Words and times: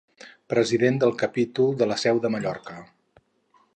President 0.53 0.97
del 1.03 1.13
Capítol 1.23 1.69
de 1.83 1.89
la 1.91 1.99
Seu 2.05 2.23
de 2.25 2.33
Mallorca. 2.37 2.79